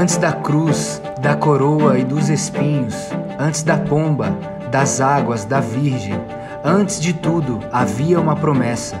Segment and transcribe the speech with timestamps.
[0.00, 2.94] Antes da cruz, da coroa e dos espinhos,
[3.38, 4.34] antes da pomba,
[4.70, 6.18] das águas, da virgem,
[6.64, 8.96] antes de tudo havia uma promessa.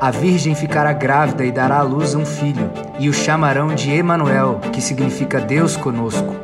[0.00, 4.60] A virgem ficará grávida e dará à luz um filho, e o chamarão de Emanuel,
[4.72, 6.36] que significa Deus conosco.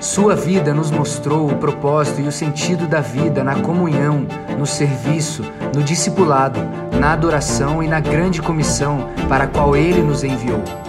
[0.00, 4.26] Sua vida nos mostrou o propósito e o sentido da vida na comunhão,
[4.58, 6.58] no serviço, no discipulado,
[6.98, 10.87] na adoração e na grande comissão para a qual ele nos enviou.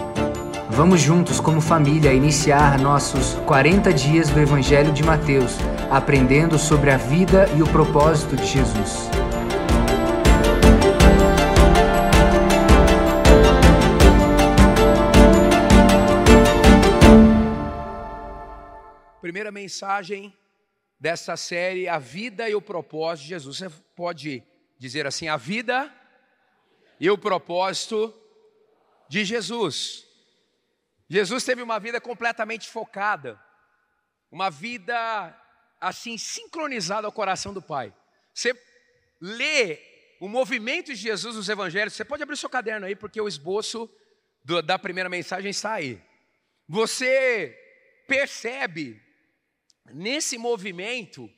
[0.72, 5.56] Vamos juntos, como família, iniciar nossos 40 dias do Evangelho de Mateus,
[5.90, 9.10] aprendendo sobre a vida e o propósito de Jesus.
[19.20, 20.32] Primeira mensagem
[20.98, 23.58] dessa série, a vida e o propósito de Jesus.
[23.58, 24.42] Você pode
[24.78, 25.92] dizer assim: a vida
[26.98, 28.14] e o propósito
[29.08, 30.09] de Jesus.
[31.10, 33.42] Jesus teve uma vida completamente focada,
[34.30, 35.36] uma vida
[35.80, 37.92] assim sincronizada ao coração do Pai.
[38.32, 38.54] Você
[39.20, 39.80] lê
[40.20, 43.90] o movimento de Jesus nos evangelhos, você pode abrir seu caderno aí, porque o esboço
[44.44, 46.00] do, da primeira mensagem está aí.
[46.68, 47.58] Você
[48.06, 49.02] percebe
[49.92, 51.28] nesse movimento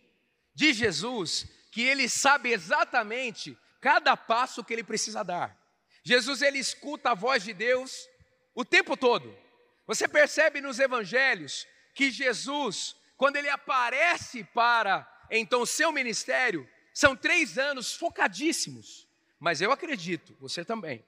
[0.55, 5.57] de Jesus que ele sabe exatamente cada passo que ele precisa dar.
[6.05, 8.07] Jesus ele escuta a voz de Deus
[8.55, 9.42] o tempo todo.
[9.87, 17.59] Você percebe nos evangelhos que Jesus, quando ele aparece para então seu ministério, são três
[17.59, 19.09] anos focadíssimos.
[19.39, 21.05] Mas eu acredito, você também,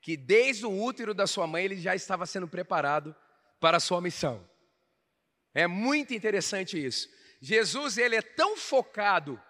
[0.00, 3.14] que desde o útero da sua mãe ele já estava sendo preparado
[3.60, 4.48] para a sua missão.
[5.54, 7.08] É muito interessante isso.
[7.40, 9.40] Jesus ele é tão focado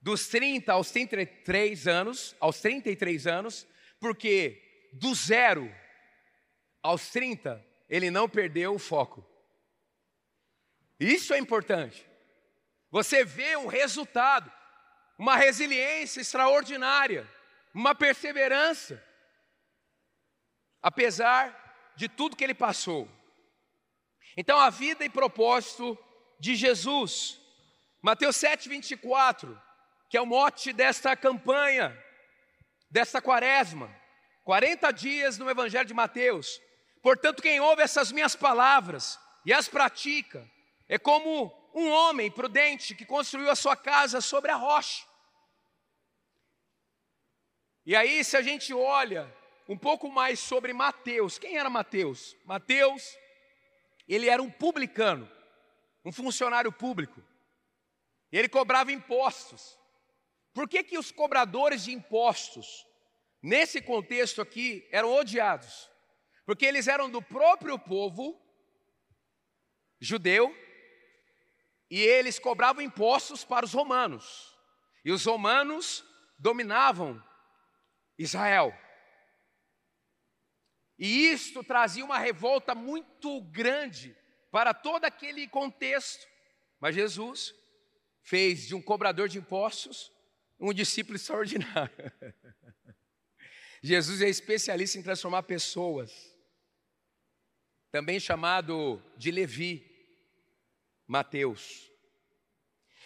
[0.00, 3.66] dos 30 aos 33 anos, aos 33 anos,
[4.00, 5.70] porque do zero
[6.82, 9.26] aos 30, ele não perdeu o foco.
[10.98, 12.06] Isso é importante.
[12.90, 14.50] Você vê um resultado,
[15.18, 17.28] uma resiliência extraordinária,
[17.74, 19.02] uma perseverança,
[20.82, 23.08] apesar de tudo que ele passou.
[24.36, 25.98] Então, a vida e propósito
[26.38, 27.40] de Jesus,
[28.00, 29.60] Mateus 7, 24,
[30.08, 31.96] que é o mote desta campanha,
[32.90, 33.94] desta quaresma,
[34.44, 36.60] 40 dias no Evangelho de Mateus,
[37.08, 40.46] Portanto, quem ouve essas minhas palavras e as pratica,
[40.86, 45.06] é como um homem prudente que construiu a sua casa sobre a rocha.
[47.86, 49.34] E aí, se a gente olha
[49.66, 52.36] um pouco mais sobre Mateus, quem era Mateus?
[52.44, 53.16] Mateus,
[54.06, 55.26] ele era um publicano,
[56.04, 57.24] um funcionário público.
[58.30, 59.78] Ele cobrava impostos.
[60.52, 62.86] Por que, que os cobradores de impostos,
[63.42, 65.87] nesse contexto aqui, eram odiados?
[66.48, 68.42] Porque eles eram do próprio povo
[70.00, 70.50] judeu
[71.90, 74.56] e eles cobravam impostos para os romanos.
[75.04, 76.02] E os romanos
[76.38, 77.22] dominavam
[78.16, 78.72] Israel.
[80.98, 84.16] E isto trazia uma revolta muito grande
[84.50, 86.26] para todo aquele contexto.
[86.80, 87.54] Mas Jesus
[88.22, 90.10] fez de um cobrador de impostos
[90.58, 91.92] um discípulo extraordinário.
[93.82, 96.27] Jesus é especialista em transformar pessoas
[97.90, 99.84] também chamado de Levi,
[101.06, 101.90] Mateus.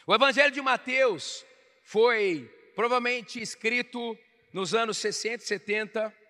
[0.07, 1.45] O Evangelho de Mateus
[1.85, 4.17] foi provavelmente escrito
[4.53, 6.23] nos anos 60 e 70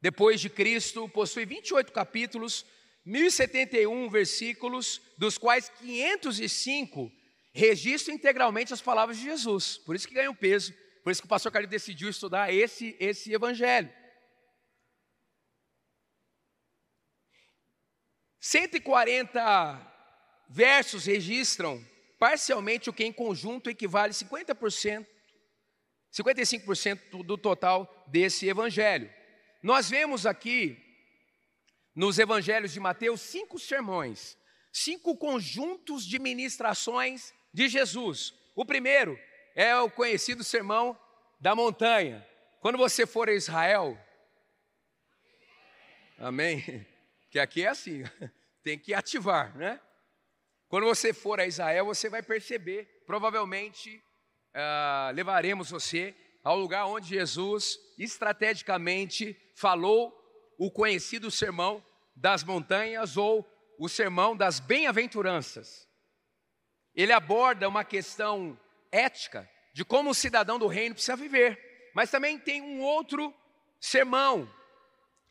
[0.00, 2.66] depois de Cristo, possui 28 capítulos,
[3.04, 7.12] 1071 versículos, dos quais 505
[7.54, 9.78] registram integralmente as palavras de Jesus.
[9.78, 10.74] Por isso que ganham peso,
[11.04, 13.88] por isso que o pastor Carlos decidiu estudar esse esse evangelho.
[18.42, 19.80] 140
[20.48, 21.80] versos registram
[22.18, 25.06] parcialmente o que em conjunto equivale 50%,
[26.12, 29.08] 55% do total desse evangelho.
[29.62, 30.76] Nós vemos aqui
[31.94, 34.36] nos evangelhos de Mateus cinco sermões,
[34.72, 38.34] cinco conjuntos de ministrações de Jesus.
[38.56, 39.16] O primeiro
[39.54, 40.98] é o conhecido sermão
[41.38, 42.26] da montanha.
[42.60, 43.96] Quando você for a Israel,
[46.18, 46.90] amém?
[47.32, 48.04] Que aqui é assim,
[48.62, 49.80] tem que ativar, né?
[50.68, 54.04] Quando você for a Israel, você vai perceber, provavelmente
[54.54, 56.14] uh, levaremos você
[56.44, 60.14] ao lugar onde Jesus estrategicamente falou
[60.58, 61.82] o conhecido sermão
[62.14, 65.88] das montanhas ou o sermão das bem-aventuranças.
[66.94, 72.38] Ele aborda uma questão ética de como o cidadão do reino precisa viver, mas também
[72.38, 73.32] tem um outro
[73.80, 74.52] sermão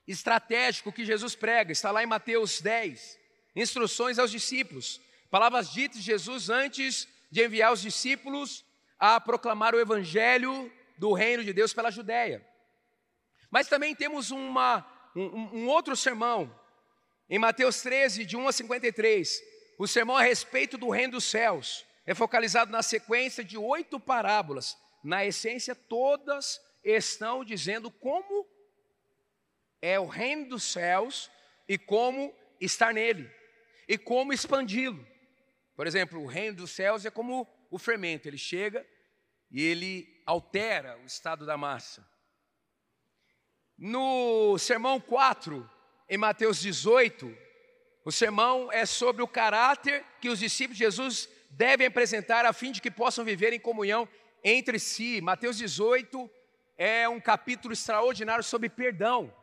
[0.07, 3.19] estratégico que Jesus prega, está lá em Mateus 10.
[3.55, 8.65] Instruções aos discípulos, palavras ditas de Jesus antes de enviar os discípulos
[8.99, 12.45] a proclamar o evangelho do reino de Deus pela Judéia.
[13.49, 16.53] Mas também temos uma, um, um outro sermão,
[17.29, 19.41] em Mateus 13, de 1 a 53,
[19.77, 21.85] o sermão a respeito do reino dos céus.
[22.05, 24.77] É focalizado na sequência de oito parábolas.
[25.03, 28.45] Na essência, todas estão dizendo como
[29.81, 31.31] é o reino dos céus
[31.67, 33.29] e como estar nele,
[33.87, 35.05] e como expandi-lo.
[35.75, 38.85] Por exemplo, o reino dos céus é como o fermento, ele chega
[39.49, 42.05] e ele altera o estado da massa.
[43.77, 45.67] No sermão 4,
[46.07, 47.35] em Mateus 18,
[48.05, 52.71] o sermão é sobre o caráter que os discípulos de Jesus devem apresentar a fim
[52.71, 54.07] de que possam viver em comunhão
[54.43, 55.21] entre si.
[55.21, 56.29] Mateus 18
[56.77, 59.33] é um capítulo extraordinário sobre perdão.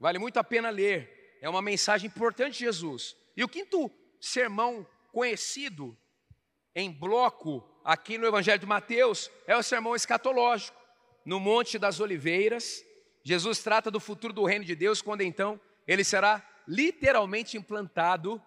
[0.00, 1.38] Vale muito a pena ler.
[1.42, 3.14] É uma mensagem importante de Jesus.
[3.36, 5.96] E o quinto sermão conhecido
[6.74, 10.80] em bloco aqui no Evangelho de Mateus é o sermão escatológico.
[11.24, 12.82] No Monte das Oliveiras,
[13.22, 18.42] Jesus trata do futuro do reino de Deus, quando então ele será literalmente implantado.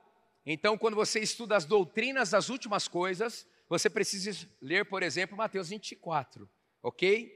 [0.45, 5.69] Então, quando você estuda as doutrinas das últimas coisas, você precisa ler, por exemplo, Mateus
[5.69, 6.49] 24,
[6.81, 7.31] ok?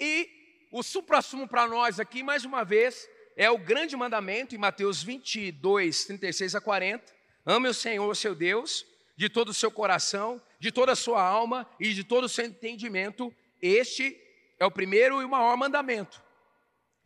[0.00, 0.28] E
[0.72, 6.04] o supra-sumo para nós aqui, mais uma vez, é o grande mandamento em Mateus 22,
[6.04, 7.12] 36 a 40.
[7.44, 8.86] Ame o Senhor, seu Deus,
[9.16, 12.44] de todo o seu coração, de toda a sua alma e de todo o seu
[12.44, 13.34] entendimento.
[13.60, 14.16] Este
[14.58, 16.22] é o primeiro e o maior mandamento.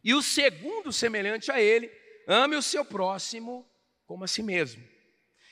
[0.04, 1.90] E o segundo, semelhante a ele,
[2.26, 3.68] ame o seu próximo
[4.06, 4.82] como a si mesmo.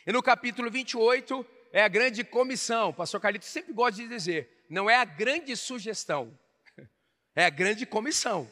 [0.07, 2.91] E no capítulo 28 é a grande comissão.
[2.91, 6.39] O pastor Carlito sempre gosta de dizer: não é a grande sugestão,
[7.35, 8.51] é a grande comissão.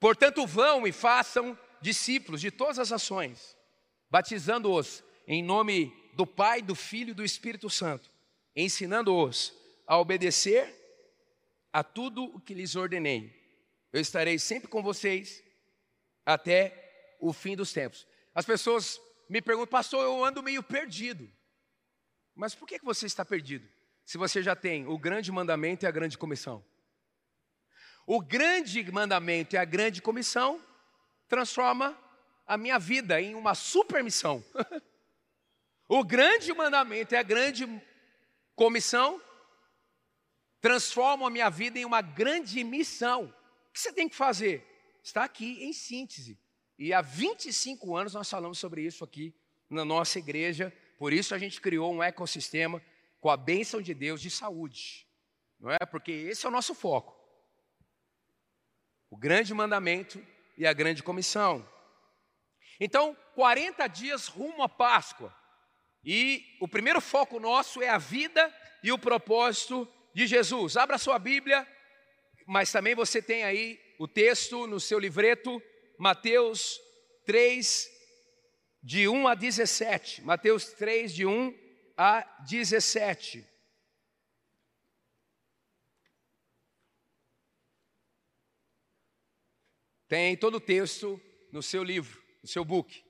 [0.00, 3.56] Portanto, vão e façam discípulos de todas as ações,
[4.10, 8.10] batizando-os em nome do Pai, do Filho e do Espírito Santo,
[8.54, 9.52] ensinando-os
[9.86, 10.74] a obedecer
[11.72, 13.34] a tudo o que lhes ordenei.
[13.92, 15.42] Eu estarei sempre com vocês
[16.24, 18.06] até o fim dos tempos.
[18.34, 21.30] As pessoas me perguntam, pastor, eu ando meio perdido.
[22.34, 23.68] Mas por que você está perdido?
[24.04, 26.64] Se você já tem o grande mandamento e a grande comissão.
[28.10, 30.58] O grande mandamento e a grande comissão
[31.28, 31.94] transforma
[32.46, 34.42] a minha vida em uma super missão.
[35.86, 37.68] o grande mandamento e a grande
[38.56, 39.20] comissão
[40.58, 43.24] transformam a minha vida em uma grande missão.
[43.24, 44.64] O que você tem que fazer?
[45.02, 46.38] Está aqui em síntese.
[46.78, 49.34] E há 25 anos nós falamos sobre isso aqui
[49.68, 52.82] na nossa igreja, por isso a gente criou um ecossistema
[53.20, 55.06] com a bênção de Deus de saúde.
[55.60, 55.76] Não é?
[55.90, 57.18] Porque esse é o nosso foco
[59.10, 60.24] o grande mandamento
[60.56, 61.66] e a grande comissão.
[62.80, 65.34] Então, 40 dias rumo à Páscoa.
[66.04, 70.76] E o primeiro foco nosso é a vida e o propósito de Jesus.
[70.76, 71.66] Abra sua Bíblia,
[72.46, 75.60] mas também você tem aí o texto no seu livreto,
[75.98, 76.80] Mateus
[77.26, 77.88] 3,
[78.82, 80.22] de 1 a 17.
[80.22, 81.54] Mateus 3, de 1
[81.96, 83.44] a 17.
[90.08, 91.20] Tem todo o texto
[91.52, 93.04] no seu livro, no seu book.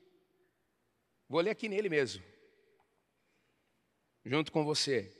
[1.29, 2.21] Vou ler aqui nele mesmo,
[4.25, 5.15] junto com você.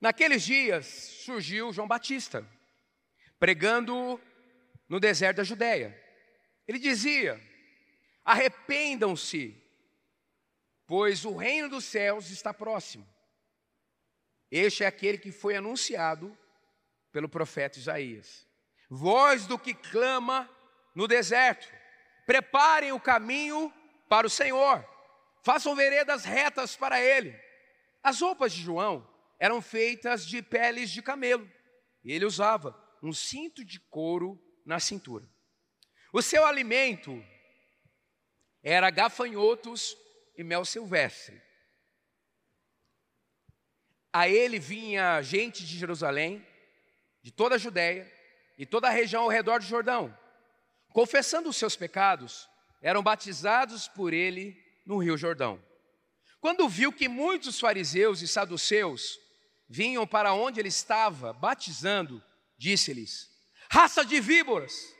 [0.00, 2.48] Naqueles dias surgiu João Batista,
[3.38, 4.18] pregando
[4.88, 5.94] no deserto da Judéia.
[6.66, 7.38] Ele dizia:
[8.24, 9.54] Arrependam-se,
[10.86, 13.06] pois o reino dos céus está próximo.
[14.50, 16.36] Este é aquele que foi anunciado
[17.12, 18.46] pelo profeta Isaías.
[18.88, 20.50] Voz do que clama
[20.94, 21.68] no deserto:
[22.26, 23.72] preparem o caminho
[24.08, 24.84] para o Senhor,
[25.44, 27.38] façam veredas retas para ele.
[28.02, 31.48] As roupas de João eram feitas de peles de camelo,
[32.02, 35.28] e ele usava um cinto de couro na cintura.
[36.12, 37.24] O seu alimento
[38.62, 39.96] era gafanhotos
[40.36, 41.40] e mel silvestre.
[44.12, 46.44] A ele vinha gente de Jerusalém,
[47.22, 48.10] de toda a Judéia
[48.58, 50.16] e toda a região ao redor do Jordão,
[50.92, 52.48] confessando os seus pecados,
[52.82, 55.62] eram batizados por ele no Rio Jordão.
[56.40, 59.18] Quando viu que muitos fariseus e saduceus
[59.68, 62.22] vinham para onde ele estava batizando,
[62.56, 63.30] disse-lhes:
[63.70, 64.94] Raça de víboras,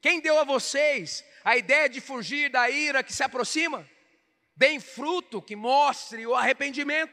[0.00, 3.88] quem deu a vocês a ideia de fugir da ira que se aproxima?
[4.56, 7.12] deem fruto que mostre o arrependimento.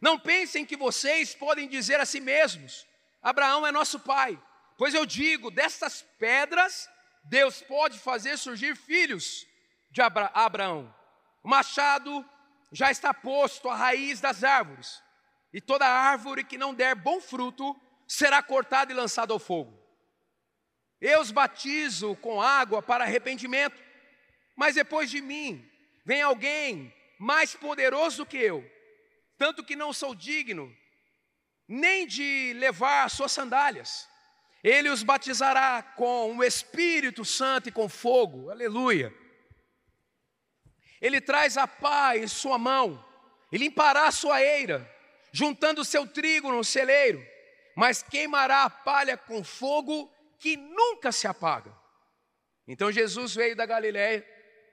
[0.00, 2.86] Não pensem que vocês podem dizer a si mesmos:
[3.22, 4.40] Abraão é nosso pai.
[4.78, 6.88] Pois eu digo, destas pedras,
[7.24, 9.46] Deus pode fazer surgir filhos
[9.90, 10.94] de Abra Abraão.
[11.42, 12.24] O machado
[12.72, 15.02] já está posto à raiz das árvores,
[15.52, 19.78] e toda árvore que não der bom fruto será cortada e lançada ao fogo.
[21.00, 23.82] Eu os batizo com água para arrependimento,
[24.56, 25.68] mas depois de mim
[26.04, 28.64] vem alguém mais poderoso que eu,
[29.40, 30.70] tanto que não sou digno
[31.66, 34.06] nem de levar suas sandálias.
[34.62, 39.10] Ele os batizará com o Espírito Santo e com fogo, aleluia.
[41.00, 43.02] Ele traz a pá em sua mão,
[43.50, 44.86] e limpará a sua eira,
[45.32, 47.26] juntando seu trigo no celeiro,
[47.74, 51.74] mas queimará a palha com fogo que nunca se apaga.
[52.68, 54.22] Então Jesus veio da Galiléia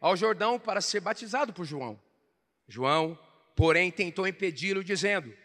[0.01, 1.97] ao Jordão para ser batizado por João.
[2.67, 3.17] João,
[3.57, 5.35] porém, tentou impedi-lo, dizendo: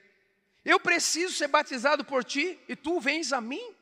[0.63, 3.75] Eu preciso ser batizado por ti e tu vens a mim?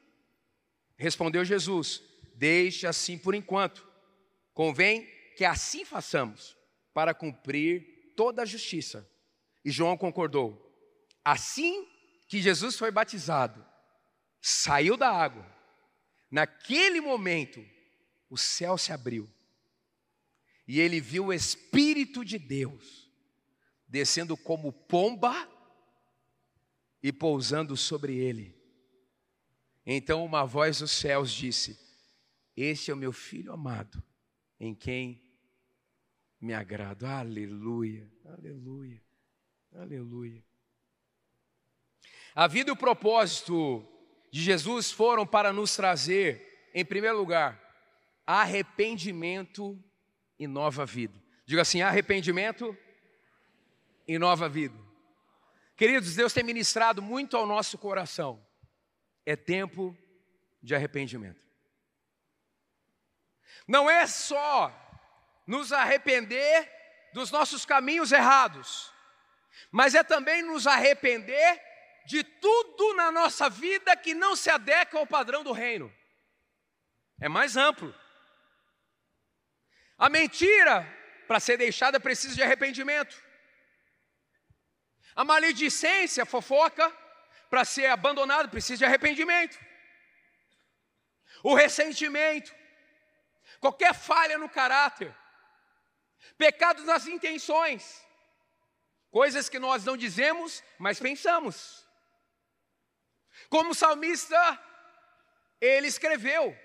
[0.97, 2.01] Respondeu Jesus:
[2.37, 3.87] Deixe assim por enquanto.
[4.55, 5.07] Convém
[5.37, 6.57] que assim façamos,
[6.95, 9.07] para cumprir toda a justiça.
[9.65, 10.67] E João concordou.
[11.25, 11.87] Assim
[12.29, 13.65] que Jesus foi batizado,
[14.41, 15.45] saiu da água.
[16.31, 17.65] Naquele momento,
[18.29, 19.29] o céu se abriu.
[20.69, 23.10] E ele viu o Espírito de Deus
[23.91, 25.49] descendo como pomba
[27.03, 28.57] e pousando sobre ele.
[29.85, 31.77] Então uma voz dos céus disse:
[32.57, 34.01] Este é o meu filho amado,
[34.61, 35.21] em quem
[36.41, 37.05] me agrado.
[37.05, 39.03] Aleluia, aleluia,
[39.75, 40.45] aleluia.
[42.33, 43.85] A vida e o propósito
[44.31, 47.61] de Jesus foram para nos trazer, em primeiro lugar,
[48.25, 49.83] arrependimento
[50.39, 51.21] e nova vida.
[51.45, 52.77] Diga assim: arrependimento
[54.11, 54.77] e nova vida.
[55.77, 58.45] Queridos, Deus tem ministrado muito ao nosso coração.
[59.25, 59.97] É tempo
[60.61, 61.41] de arrependimento.
[63.69, 64.75] Não é só
[65.47, 66.69] nos arrepender
[67.15, 68.93] dos nossos caminhos errados,
[69.71, 71.63] mas é também nos arrepender
[72.05, 75.95] de tudo na nossa vida que não se adequa ao padrão do reino.
[77.21, 77.95] É mais amplo.
[79.97, 80.85] A mentira,
[81.29, 83.30] para ser deixada, precisa de arrependimento.
[85.15, 86.91] A maledicência, a fofoca,
[87.49, 89.59] para ser abandonado, precisa de arrependimento.
[91.43, 92.55] O ressentimento,
[93.59, 95.15] qualquer falha no caráter,
[96.39, 98.07] pecados nas intenções,
[99.11, 101.85] coisas que nós não dizemos, mas pensamos.
[103.49, 104.39] Como salmista,
[105.61, 106.57] ele escreveu: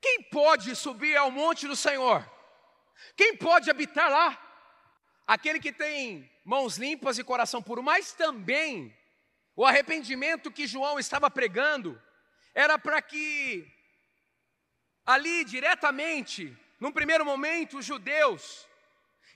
[0.00, 2.28] Quem pode subir ao monte do Senhor?
[3.16, 4.49] Quem pode habitar lá?
[5.30, 8.92] Aquele que tem mãos limpas e coração puro, mas também
[9.54, 12.02] o arrependimento que João estava pregando
[12.52, 13.64] era para que
[15.06, 18.66] ali diretamente, num primeiro momento, os judeus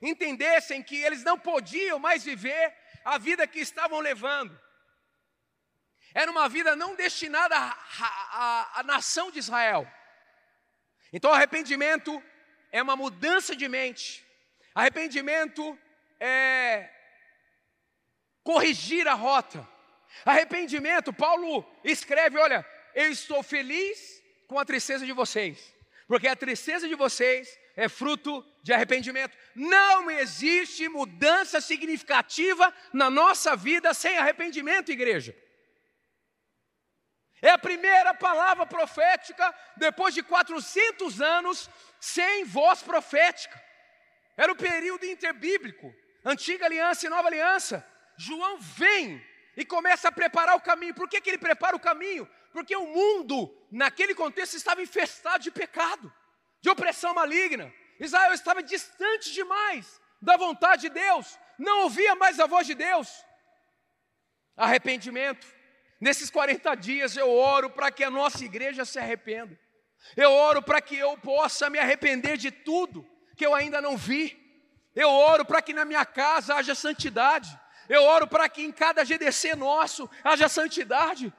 [0.02, 4.60] entendessem que eles não podiam mais viver a vida que estavam levando.
[6.12, 9.88] Era uma vida não destinada à nação de Israel.
[11.12, 12.20] Então, arrependimento
[12.72, 14.26] é uma mudança de mente.
[14.74, 15.78] Arrependimento
[16.24, 16.90] é
[18.42, 19.68] corrigir a rota.
[20.24, 25.74] Arrependimento, Paulo escreve: olha, eu estou feliz com a tristeza de vocês,
[26.06, 29.36] porque a tristeza de vocês é fruto de arrependimento.
[29.54, 35.36] Não existe mudança significativa na nossa vida sem arrependimento, igreja.
[37.42, 41.68] É a primeira palavra profética depois de 400 anos
[42.00, 43.62] sem voz profética.
[44.36, 47.86] Era o período interbíblico, antiga aliança e nova aliança.
[48.16, 49.24] João vem
[49.56, 50.94] e começa a preparar o caminho.
[50.94, 52.28] Por que, que ele prepara o caminho?
[52.52, 56.12] Porque o mundo, naquele contexto, estava infestado de pecado,
[56.60, 57.72] de opressão maligna.
[57.98, 63.24] Israel estava distante demais da vontade de Deus, não ouvia mais a voz de Deus.
[64.56, 65.46] Arrependimento.
[66.00, 69.58] Nesses 40 dias eu oro para que a nossa igreja se arrependa.
[70.16, 74.43] Eu oro para que eu possa me arrepender de tudo que eu ainda não vi.
[74.94, 77.58] Eu oro para que na minha casa haja santidade.
[77.88, 81.32] Eu oro para que em cada GDC nosso haja santidade.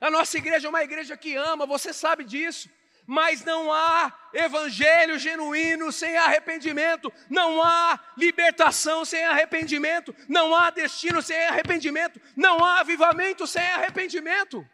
[0.00, 2.68] A nossa igreja é uma igreja que ama, você sabe disso.
[3.06, 11.20] Mas não há evangelho genuíno sem arrependimento, não há libertação sem arrependimento, não há destino
[11.20, 14.64] sem arrependimento, não há avivamento sem arrependimento.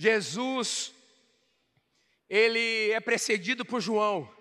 [0.00, 0.94] Jesus
[2.26, 4.34] ele é precedido por João.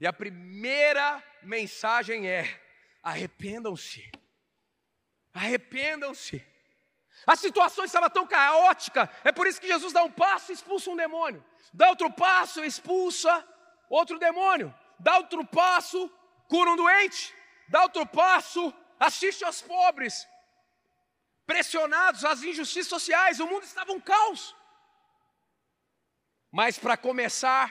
[0.00, 2.44] E a primeira mensagem é:
[3.02, 4.08] arrependam-se.
[5.34, 6.40] Arrependam-se.
[7.26, 10.88] A situação estava tão caótica, é por isso que Jesus dá um passo e expulsa
[10.88, 13.44] um demônio, dá outro passo e expulsa
[13.90, 16.08] outro demônio, dá outro passo,
[16.48, 17.34] cura um doente,
[17.68, 20.28] dá outro passo, assiste aos pobres,
[21.44, 24.54] pressionados às injustiças sociais, o mundo estava um caos.
[26.56, 27.70] Mas para começar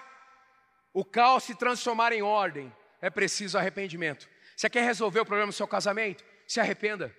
[0.93, 4.29] o caos se transformar em ordem, é preciso arrependimento.
[4.55, 6.23] Você quer resolver o problema do seu casamento?
[6.47, 7.11] Se arrependa.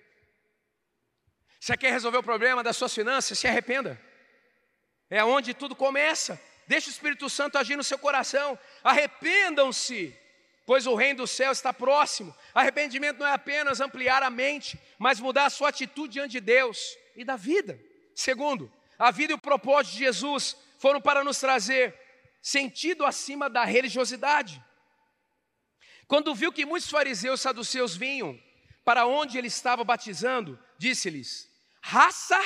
[1.59, 3.37] Você quer resolver o problema das suas finanças?
[3.37, 4.01] Se arrependa.
[5.09, 6.41] É onde tudo começa.
[6.67, 8.57] Deixe o Espírito Santo agir no seu coração.
[8.81, 10.17] Arrependam-se,
[10.65, 12.33] pois o reino do céu está próximo.
[12.53, 16.97] Arrependimento não é apenas ampliar a mente, mas mudar a sua atitude diante de Deus
[17.13, 17.77] e da vida.
[18.15, 21.97] Segundo, a vida e o propósito de Jesus foram para nos trazer
[22.41, 24.63] sentido acima da religiosidade.
[26.07, 28.39] Quando viu que muitos fariseus e saduceus vinham
[28.85, 31.49] para onde ele estava batizando, disse-lhes:
[31.81, 32.39] raça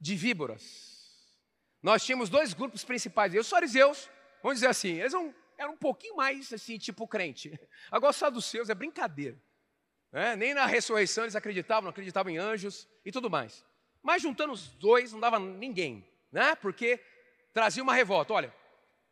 [0.00, 0.90] de víboras.
[1.80, 4.08] Nós tínhamos dois grupos principais, os fariseus,
[4.42, 7.58] vamos dizer assim, eles eram, eram um pouquinho mais assim, tipo crente.
[7.90, 9.40] Agora os saduceus é brincadeira.
[10.10, 10.36] Né?
[10.36, 13.64] Nem na ressurreição eles acreditavam, não acreditavam em anjos e tudo mais.
[14.02, 16.56] Mas juntando os dois não dava ninguém, né?
[16.56, 16.98] Porque
[17.52, 18.32] trazia uma revolta.
[18.32, 18.54] Olha,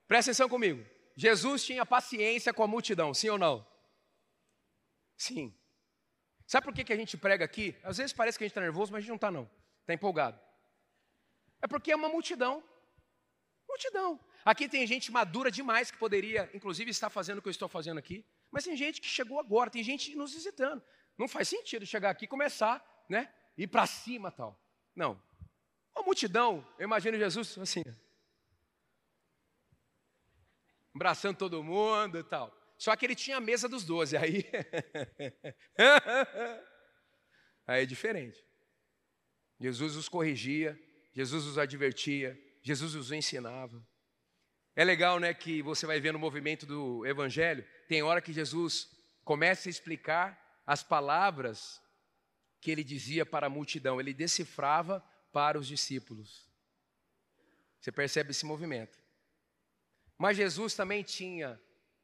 [0.08, 0.84] presta atenção comigo.
[1.14, 3.66] Jesus tinha paciência com a multidão, sim ou não?
[5.16, 5.54] Sim.
[6.46, 7.76] Sabe por que, que a gente prega aqui?
[7.84, 9.48] Às vezes parece que a gente está nervoso, mas a gente não está não.
[9.82, 10.40] Está empolgado.
[11.60, 12.64] É porque é uma multidão.
[13.68, 14.18] Multidão.
[14.44, 17.98] Aqui tem gente madura demais que poderia, inclusive, estar fazendo o que eu estou fazendo
[17.98, 18.24] aqui.
[18.50, 20.82] Mas tem gente que chegou agora, tem gente nos visitando.
[21.18, 23.32] Não faz sentido chegar aqui e começar, né?
[23.56, 24.58] Ir para cima tal.
[24.96, 25.22] Não.
[25.94, 27.82] Uma multidão, eu imagino Jesus assim,
[30.94, 32.56] abraçando todo mundo e tal.
[32.78, 34.44] Só que ele tinha a mesa dos doze, aí.
[37.66, 38.42] aí é diferente.
[39.58, 40.80] Jesus os corrigia,
[41.12, 43.86] Jesus os advertia, Jesus os ensinava.
[44.74, 48.88] É legal, né, que você vai ver no movimento do Evangelho, tem hora que Jesus
[49.24, 51.82] começa a explicar as palavras
[52.60, 56.48] que ele dizia para a multidão, ele decifrava para os discípulos.
[57.80, 58.98] Você percebe esse movimento.
[60.18, 61.60] Mas Jesus também tinha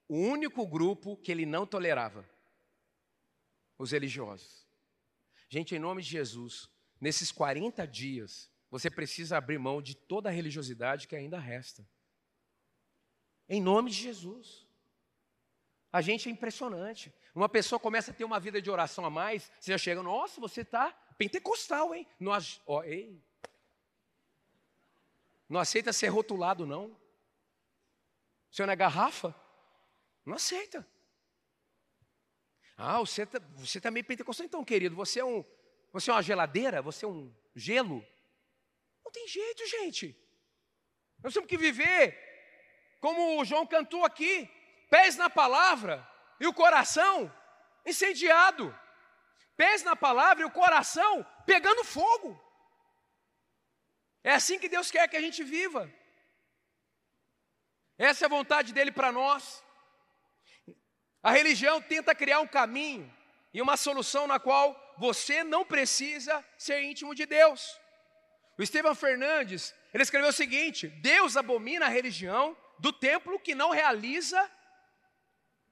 [0.08, 2.28] o único grupo que ele não tolerava:
[3.78, 4.66] os religiosos.
[5.48, 6.68] Gente, em nome de Jesus,
[7.00, 11.86] nesses 40 dias, você precisa abrir mão de toda a religiosidade que ainda resta.
[13.48, 14.66] Em nome de Jesus.
[15.92, 17.12] A gente é impressionante.
[17.34, 20.40] Uma pessoa começa a ter uma vida de oração a mais, você já chega, nossa,
[20.40, 22.06] você está pentecostal, hein?
[22.18, 23.20] Nós, ó, ei.
[25.48, 26.86] Não aceita ser rotulado, não.
[28.50, 29.34] O senhor não é garrafa?
[30.24, 30.86] Não aceita.
[32.76, 34.94] Ah, você está você tá meio pentecostal, então, querido.
[34.96, 35.44] Você é, um,
[35.92, 36.82] você é uma geladeira?
[36.82, 38.04] Você é um gelo?
[39.04, 40.16] Não tem jeito, gente.
[41.22, 42.18] Nós temos que viver
[43.00, 44.50] como o João cantou aqui:
[44.90, 46.06] pés na palavra
[46.40, 47.32] e o coração
[47.84, 48.76] incendiado.
[49.56, 52.40] Pés na palavra e o coração pegando fogo.
[54.22, 55.90] É assim que Deus quer que a gente viva.
[57.96, 59.64] Essa é a vontade dele para nós.
[61.22, 63.12] A religião tenta criar um caminho
[63.54, 67.80] e uma solução na qual você não precisa ser íntimo de Deus.
[68.58, 73.70] O Estevão Fernandes, ele escreveu o seguinte: Deus abomina a religião do templo que não
[73.70, 74.50] realiza,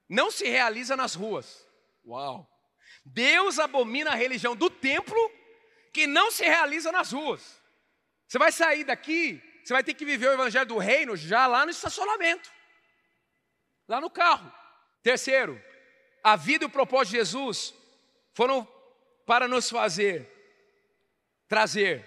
[0.08, 1.66] não se realiza nas ruas.
[2.06, 2.53] Uau!
[3.04, 5.18] Deus abomina a religião do templo
[5.92, 7.62] que não se realiza nas ruas.
[8.26, 11.64] Você vai sair daqui você vai ter que viver o evangelho do reino já lá
[11.64, 12.52] no estacionamento,
[13.88, 14.52] lá no carro.
[15.02, 15.60] Terceiro,
[16.22, 17.74] a vida e o propósito de Jesus
[18.34, 18.68] foram
[19.24, 20.30] para nos fazer
[21.48, 22.06] trazer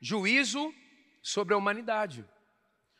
[0.00, 0.72] juízo
[1.20, 2.24] sobre a humanidade.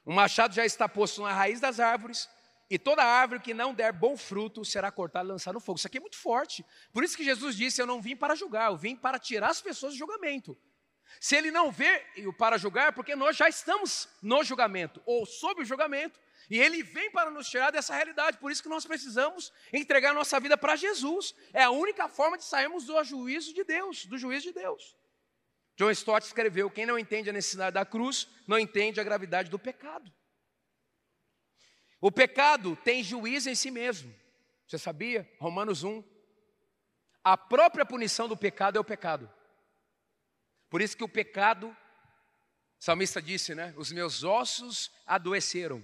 [0.05, 2.29] O machado já está posto na raiz das árvores,
[2.71, 5.79] e toda árvore que não der bom fruto será cortada e lançada no fogo.
[5.79, 6.65] Isso aqui é muito forte.
[6.93, 9.61] Por isso que Jesus disse: Eu não vim para julgar, eu vim para tirar as
[9.61, 10.57] pessoas do julgamento.
[11.21, 15.63] Se ele não vê o para julgar, porque nós já estamos no julgamento, ou sob
[15.63, 16.19] o julgamento,
[16.51, 18.39] e ele vem para nos tirar dessa realidade.
[18.39, 21.35] Por isso que nós precisamos entregar nossa vida para Jesus.
[21.53, 24.97] É a única forma de sairmos do juízo de Deus, do juízo de Deus.
[25.77, 29.59] John Stott escreveu: quem não entende a necessidade da cruz, não entende a gravidade do
[29.59, 30.13] pecado.
[32.05, 34.15] O pecado tem juízo em si mesmo.
[34.69, 35.27] Você sabia?
[35.41, 36.05] Romanos 1.
[37.25, 39.33] A própria punição do pecado é o pecado.
[40.69, 41.75] Por isso que o pecado, o
[42.79, 43.73] salmista disse, né?
[43.79, 45.83] Os meus ossos adoeceram.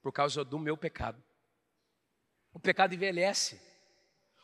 [0.00, 1.22] por causa do meu pecado.
[2.54, 3.60] O pecado envelhece.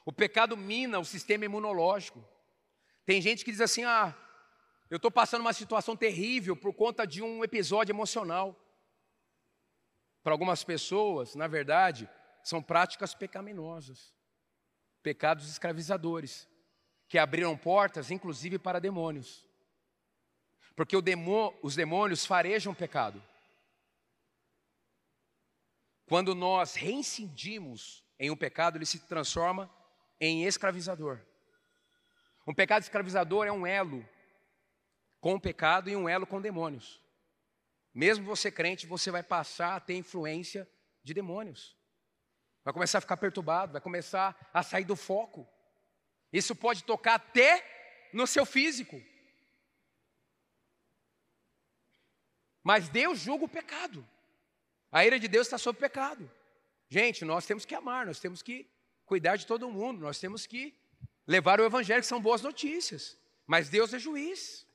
[0.05, 2.23] O pecado mina o sistema imunológico.
[3.07, 4.15] Tem gente que diz assim: ah,
[4.91, 8.55] eu estou passando uma situação terrível por conta de um episódio emocional.
[10.27, 12.11] Para algumas pessoas, na verdade,
[12.43, 14.12] são práticas pecaminosas,
[15.01, 16.49] pecados escravizadores,
[17.09, 19.47] que abriram portas, inclusive, para demônios.
[20.75, 23.23] Porque demo, os demônios farejam pecado.
[26.07, 29.73] Quando nós reincidimos em um pecado, ele se transforma
[30.21, 31.21] em escravizador.
[32.45, 34.05] Um pecado escravizador é um elo
[35.21, 37.06] com o pecado e um elo com demônios.
[37.97, 40.69] Mesmo você crente, você vai passar a ter influência
[41.03, 41.75] de demônios.
[42.63, 45.49] Vai começar a ficar perturbado, vai começar a sair do foco.
[46.31, 47.65] Isso pode tocar até
[48.13, 49.03] no seu físico.
[52.63, 54.07] Mas Deus julga o pecado.
[54.93, 56.31] A ira de Deus está sobre o pecado.
[56.91, 58.71] Gente, nós temos que amar, nós temos que
[59.07, 60.79] cuidar de todo mundo, nós temos que
[61.27, 63.17] levar o evangelho, que são boas notícias.
[63.47, 64.67] Mas Deus é juiz,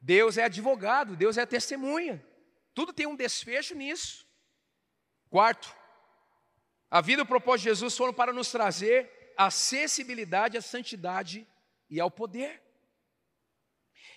[0.00, 2.26] Deus é advogado, Deus é testemunha.
[2.78, 4.24] Tudo tem um desfecho nisso.
[5.28, 5.74] Quarto,
[6.88, 11.44] a vida e o propósito de Jesus foram para nos trazer acessibilidade à santidade
[11.90, 12.62] e ao poder.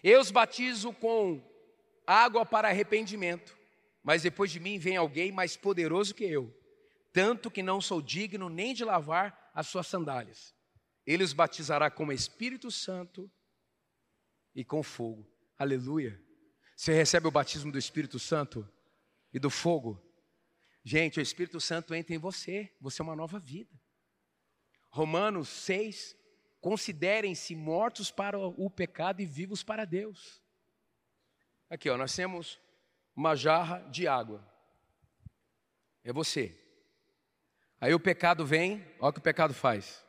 [0.03, 1.41] Eu os batizo com
[2.05, 3.57] água para arrependimento,
[4.03, 6.55] mas depois de mim vem alguém mais poderoso que eu
[7.11, 10.53] tanto que não sou digno nem de lavar as suas sandálias.
[11.03, 13.27] Ele os batizará com o Espírito Santo
[14.53, 15.27] e com fogo.
[15.57, 16.30] Aleluia.
[16.81, 18.67] Você recebe o batismo do Espírito Santo
[19.31, 20.03] e do fogo.
[20.83, 23.79] Gente, o Espírito Santo entra em você, você é uma nova vida.
[24.89, 26.17] Romanos 6,
[26.59, 30.41] considerem-se mortos para o pecado e vivos para Deus.
[31.69, 32.59] Aqui, ó, nós temos
[33.15, 34.43] uma jarra de água.
[36.03, 36.59] É você.
[37.79, 40.03] Aí o pecado vem, olha o que o pecado faz.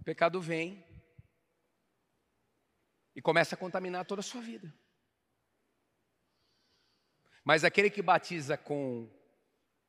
[0.00, 0.82] O pecado vem
[3.14, 4.72] e começa a contaminar toda a sua vida.
[7.44, 9.08] Mas aquele que batiza com,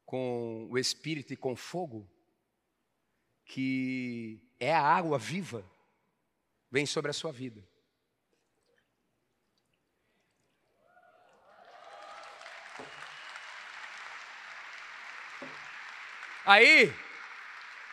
[0.06, 2.10] com o Espírito e com fogo,
[3.46, 5.66] que é a água viva,
[6.70, 7.66] vem sobre a sua vida.
[16.46, 16.94] Aí,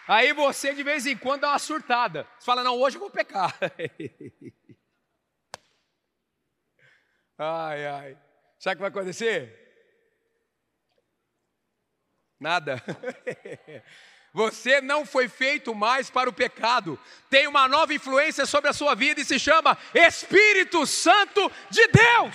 [0.06, 2.28] aí você de vez em quando dá uma surtada.
[2.38, 3.56] Você fala, não, hoje eu vou pecar.
[7.42, 8.18] ai, ai.
[8.58, 9.58] Sabe o que vai acontecer?
[12.38, 12.82] Nada.
[14.32, 16.98] Você não foi feito mais para o pecado.
[17.28, 22.34] Tem uma nova influência sobre a sua vida e se chama Espírito Santo de Deus.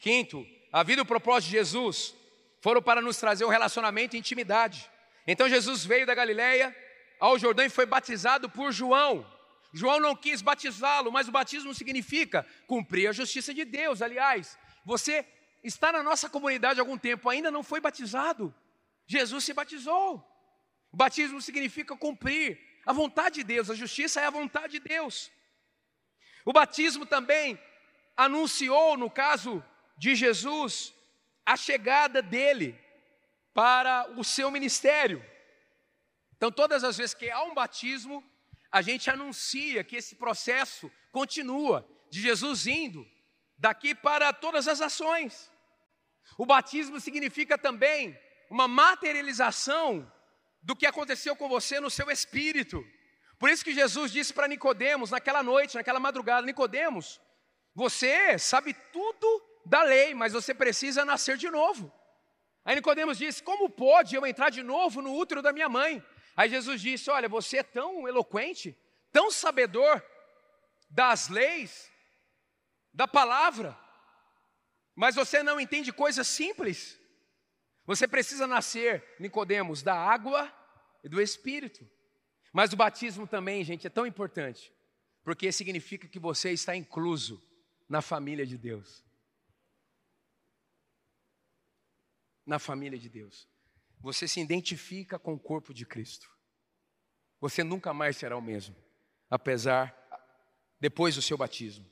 [0.00, 2.19] Quinto, a vida e o propósito de Jesus
[2.60, 4.90] foram para nos trazer um relacionamento e intimidade.
[5.26, 6.74] Então Jesus veio da Galileia
[7.18, 9.26] ao Jordão e foi batizado por João.
[9.72, 14.02] João não quis batizá-lo, mas o batismo significa cumprir a justiça de Deus.
[14.02, 15.24] Aliás, você
[15.62, 18.54] está na nossa comunidade há algum tempo, ainda não foi batizado.
[19.06, 20.26] Jesus se batizou.
[20.92, 25.30] O batismo significa cumprir a vontade de Deus, a justiça é a vontade de Deus.
[26.44, 27.60] O batismo também
[28.16, 29.62] anunciou, no caso
[29.96, 30.92] de Jesus
[31.50, 32.78] a chegada dele
[33.52, 35.20] para o seu ministério.
[36.36, 38.22] Então, todas as vezes que há um batismo,
[38.70, 43.04] a gente anuncia que esse processo continua, de Jesus indo
[43.58, 45.50] daqui para todas as ações.
[46.38, 48.16] O batismo significa também
[48.48, 50.10] uma materialização
[50.62, 52.80] do que aconteceu com você no seu espírito.
[53.40, 57.20] Por isso que Jesus disse para Nicodemos naquela noite, naquela madrugada, Nicodemos,
[57.74, 61.92] você sabe tudo da lei, mas você precisa nascer de novo.
[62.64, 66.04] Aí Nicodemos disse: Como pode eu entrar de novo no útero da minha mãe?
[66.36, 68.76] Aí Jesus disse: Olha, você é tão eloquente,
[69.12, 70.02] tão sabedor
[70.88, 71.90] das leis,
[72.92, 73.78] da palavra,
[74.94, 76.98] mas você não entende coisas simples.
[77.86, 80.52] Você precisa nascer, Nicodemos, da água
[81.02, 81.88] e do Espírito.
[82.52, 84.72] Mas o batismo também, gente, é tão importante,
[85.24, 87.42] porque significa que você está incluso
[87.88, 89.04] na família de Deus.
[92.50, 93.48] Na família de Deus.
[94.00, 96.28] Você se identifica com o corpo de Cristo.
[97.40, 98.74] Você nunca mais será o mesmo,
[99.30, 99.96] apesar
[100.80, 101.88] depois do seu batismo.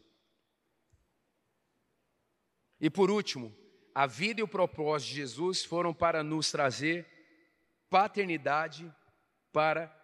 [2.81, 3.57] E por último,
[3.95, 7.07] a vida e o propósito de Jesus foram para nos trazer
[7.89, 8.93] paternidade
[9.53, 9.95] para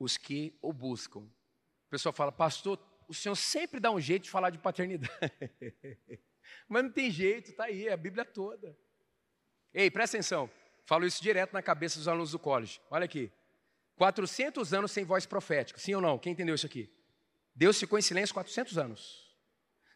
[0.00, 1.20] os que o buscam.
[1.20, 2.76] O pessoal fala, pastor,
[3.08, 5.12] o senhor sempre dá um jeito de falar de paternidade.
[6.68, 8.76] Mas não tem jeito, está aí, é a Bíblia toda.
[9.72, 10.50] Ei, presta atenção,
[10.86, 12.80] falo isso direto na cabeça dos alunos do college.
[12.90, 13.30] Olha aqui,
[13.96, 16.18] 400 anos sem voz profética, sim ou não?
[16.18, 16.90] Quem entendeu isso aqui?
[17.54, 19.28] Deus ficou em silêncio 400 anos.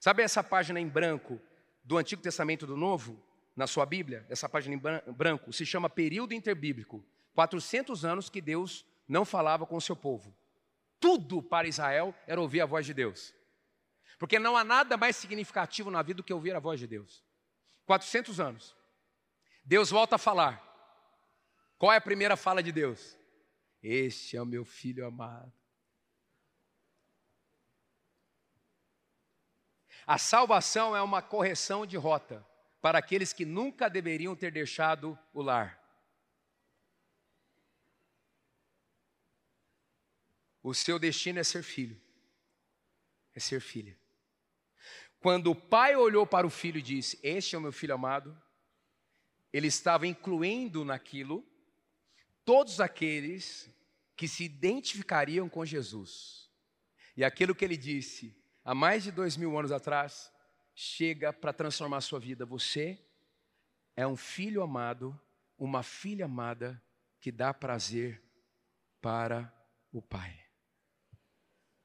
[0.01, 1.41] Sabe essa página em branco
[1.85, 3.23] do Antigo Testamento do Novo,
[3.55, 4.27] na sua Bíblia?
[4.29, 7.05] Essa página em branco se chama período interbíblico.
[7.35, 10.35] 400 anos que Deus não falava com o seu povo.
[10.99, 13.33] Tudo para Israel era ouvir a voz de Deus.
[14.19, 17.25] Porque não há nada mais significativo na vida do que ouvir a voz de Deus.
[17.87, 18.77] 400 anos.
[19.65, 20.61] Deus volta a falar.
[21.79, 23.19] Qual é a primeira fala de Deus?
[23.83, 25.53] Este é o meu filho amado.
[30.07, 32.47] A salvação é uma correção de rota
[32.81, 35.81] para aqueles que nunca deveriam ter deixado o lar.
[40.63, 42.01] O seu destino é ser filho,
[43.35, 43.99] é ser filha.
[45.19, 48.41] Quando o pai olhou para o filho e disse: Este é o meu filho amado,
[49.53, 51.47] ele estava incluindo naquilo
[52.45, 53.71] todos aqueles
[54.17, 56.51] que se identificariam com Jesus.
[57.17, 58.35] E aquilo que ele disse
[58.65, 60.33] há mais de dois mil anos atrás
[60.75, 62.47] chega para transformar a sua vida.
[62.47, 62.99] Você
[63.95, 65.19] é um filho amado,
[65.59, 66.83] uma filha amada
[67.21, 68.23] que dá prazer
[69.01, 69.53] para
[69.93, 70.39] o Pai.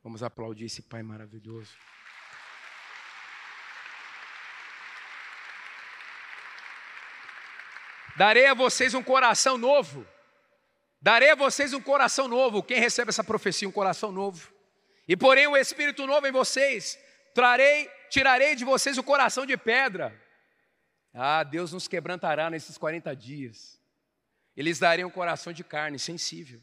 [0.01, 1.75] Vamos aplaudir esse Pai maravilhoso.
[8.17, 10.03] Darei a vocês um coração novo.
[10.99, 12.63] Darei a vocês um coração novo.
[12.63, 14.51] Quem recebe essa profecia, um coração novo.
[15.07, 16.97] E porém o um espírito novo em vocês.
[17.35, 20.19] Trarei, tirarei de vocês o coração de pedra.
[21.13, 23.79] Ah, Deus nos quebrantará nesses 40 dias.
[24.55, 26.59] Eles darei um coração de carne, sensível.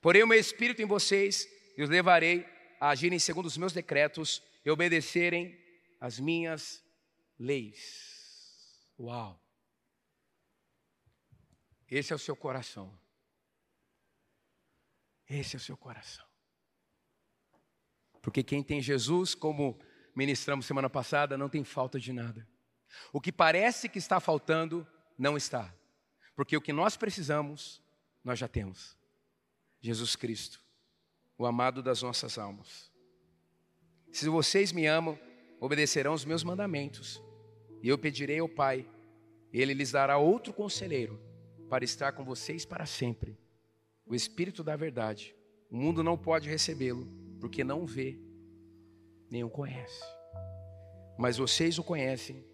[0.00, 2.44] Porém o meu espírito em vocês, e os levarei
[2.80, 5.56] a agirem segundo os meus decretos e obedecerem
[6.00, 6.82] as minhas
[7.38, 8.84] leis.
[8.98, 9.40] Uau!
[11.90, 12.96] Esse é o seu coração.
[15.28, 16.24] Esse é o seu coração.
[18.22, 19.78] Porque quem tem Jesus, como
[20.14, 22.46] ministramos semana passada, não tem falta de nada.
[23.12, 24.86] O que parece que está faltando,
[25.18, 25.74] não está.
[26.36, 27.82] Porque o que nós precisamos,
[28.22, 28.96] nós já temos.
[29.80, 30.62] Jesus Cristo
[31.40, 32.92] o amado das nossas almas.
[34.12, 35.18] Se vocês me amam,
[35.58, 37.18] obedecerão os meus mandamentos,
[37.82, 38.86] e eu pedirei ao Pai,
[39.50, 41.18] ele lhes dará outro conselheiro
[41.70, 43.38] para estar com vocês para sempre.
[44.04, 45.36] O Espírito da Verdade.
[45.70, 47.06] O mundo não pode recebê-lo,
[47.38, 48.18] porque não vê,
[49.30, 50.02] nem o conhece.
[51.16, 52.44] Mas vocês o conhecem,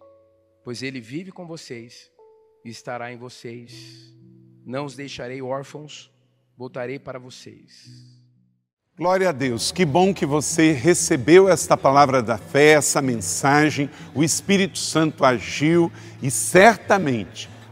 [0.63, 2.11] pois ele vive com vocês
[2.63, 4.13] e estará em vocês.
[4.63, 6.11] Não os deixarei órfãos,
[6.55, 7.89] voltarei para vocês.
[8.95, 14.23] Glória a Deus, que bom que você recebeu esta palavra da fé, essa mensagem, o
[14.23, 17.56] Espírito Santo agiu e certamente